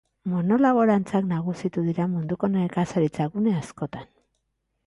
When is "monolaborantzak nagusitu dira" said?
0.31-2.09